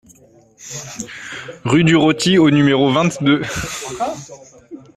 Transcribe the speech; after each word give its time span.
Rue 1.63 1.83
du 1.83 1.95
Roty 1.95 2.39
au 2.39 2.49
numéro 2.49 2.91
vingt-deux 2.91 3.43